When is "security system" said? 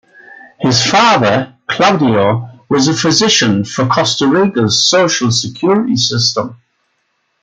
5.29-6.57